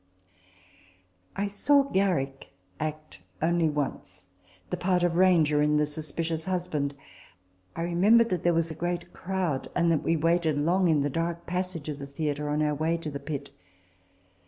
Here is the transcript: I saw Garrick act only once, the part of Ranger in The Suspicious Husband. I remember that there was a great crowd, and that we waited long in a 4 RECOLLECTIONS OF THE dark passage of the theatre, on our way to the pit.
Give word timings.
I 1.35 1.45
saw 1.45 1.83
Garrick 1.83 2.53
act 2.79 3.19
only 3.39 3.69
once, 3.69 4.25
the 4.71 4.75
part 4.75 5.03
of 5.03 5.15
Ranger 5.15 5.61
in 5.61 5.77
The 5.77 5.85
Suspicious 5.85 6.45
Husband. 6.45 6.95
I 7.75 7.83
remember 7.83 8.23
that 8.23 8.41
there 8.41 8.55
was 8.55 8.71
a 8.71 8.73
great 8.73 9.13
crowd, 9.13 9.69
and 9.75 9.91
that 9.91 10.01
we 10.01 10.17
waited 10.17 10.57
long 10.57 10.87
in 10.87 11.01
a 11.01 11.01
4 11.01 11.03
RECOLLECTIONS 11.03 11.05
OF 11.05 11.13
THE 11.13 11.19
dark 11.35 11.45
passage 11.45 11.89
of 11.89 11.99
the 11.99 12.07
theatre, 12.07 12.49
on 12.49 12.63
our 12.63 12.73
way 12.73 12.97
to 12.97 13.11
the 13.11 13.19
pit. 13.19 13.51